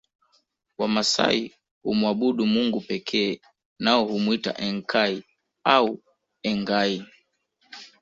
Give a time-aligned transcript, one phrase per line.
[0.79, 1.53] Wamasai
[1.83, 3.31] humwabudu Mungu pekee
[3.83, 5.15] nao humwita Enkai
[5.73, 5.89] au
[6.49, 6.95] Engai